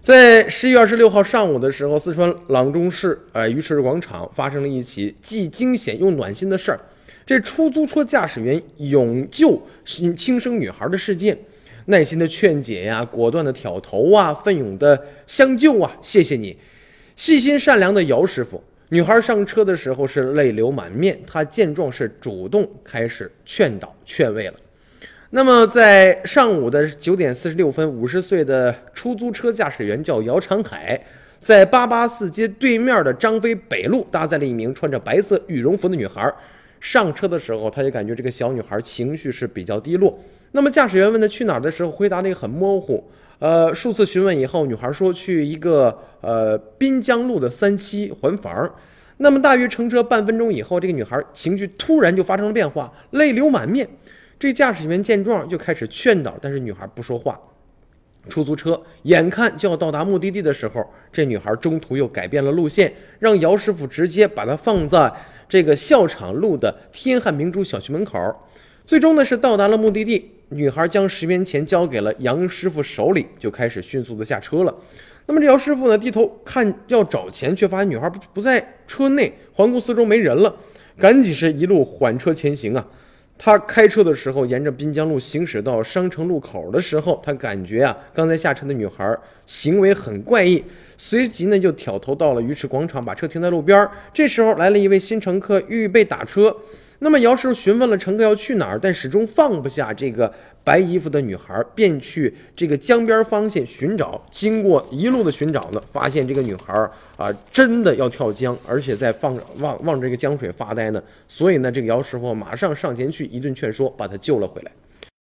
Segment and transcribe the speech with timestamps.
[0.00, 6.80] 在十一月二十六号上午的时候，四川阆中市呃鱼池广场发生了一起既惊险又暖心的事儿。
[7.26, 11.36] 这出租车驾驶员勇救轻生女孩的事件，
[11.86, 16.56] 耐心的劝解呀，果断的挑头啊，奋勇的相救啊，谢谢你，
[17.14, 18.62] 细心善良的姚师傅。
[18.88, 24.54] 女孩上车的时候是泪流满面，她见状是主动开始劝导劝慰了。
[25.30, 30.98] 那么在上午的九点四十六分，五十岁的出租车驾驶员叫姚长海，
[31.38, 36.32] 在八八四街对面的张飞北路搭载了一名穿着白色羽绒服的女孩。
[36.80, 40.18] 上车的时候，他就感觉这个小女孩情绪是比较低落。
[40.52, 43.04] 那么驾驶员问她去哪儿的时候，回答的很模糊。
[43.38, 48.74] 呃，数次询问以后，女孩说去一个呃滨江路的三期还房。
[49.18, 53.86] 那么大约乘车半分钟以后，这个女孩情绪突然就发生了变化，泪流满面。
[54.38, 57.38] 这驾驶员见状就开始劝导，但是女孩不说话。
[58.28, 65.10] 出租车眼看就要到达目的地的时候，这女孩中途又改变了路线，让姚师傅直接把她放在。
[65.48, 68.18] 这个校场路的天汉明珠小区门口，
[68.84, 70.30] 最终呢是到达了目的地。
[70.50, 74.74] 女孩将十元钱交给了杨师傅手里，就开始迅速的下车了。
[75.24, 80.54] 那么这姚师傅呢低头看要找钱，却发现女孩不不在车内，环顾四周没人了，
[80.98, 82.86] 赶紧是一路缓车前行啊。
[83.40, 90.62] 他开车的时候，沿着滨江路行驶到商城路口的时候，他感觉啊，刚才下车的女孩行为很怪异，
[90.96, 93.88] 随即呢就挑头到了鱼池广场，把车停在路边。
[94.12, 96.54] 这时候来了一位新乘客，预备打车。
[97.00, 100.32] 那么姚师傅询问了乘客要去哪儿，但始终放不下这个
[100.64, 104.20] 白衣服的女孩，便去这个江边方向寻找。
[104.30, 106.74] 经过一路的寻找呢，发现这个女孩
[107.16, 111.00] 啊真的要跳江，而且在放望望这个江水发呆呢。
[111.28, 114.72] 所以呢，这个姚师傅马上上前去一顿劝说，把她救了回来。